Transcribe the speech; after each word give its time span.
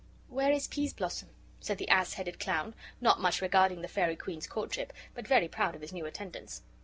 "Where 0.29 0.51
is 0.51 0.65
Peas 0.67 0.93
blossom?" 0.93 1.29
said 1.59 1.77
the 1.77 1.87
ass 1.87 2.13
headed 2.13 2.39
clown, 2.39 2.73
not 2.99 3.19
much 3.21 3.39
regarding 3.39 3.83
the 3.83 3.87
fairy 3.87 4.15
queen's 4.15 4.47
courtship, 4.47 4.91
but 5.13 5.27
very 5.27 5.47
proud 5.47 5.75
of 5.75 5.81
his 5.81 5.93
new 5.93 6.07
attendants. 6.07 6.63